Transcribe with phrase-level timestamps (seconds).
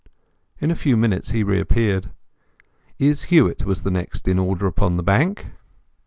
[0.59, 2.09] In a few minutes he reappeared.
[2.97, 5.51] Izz Huett was the next in order upon the bank.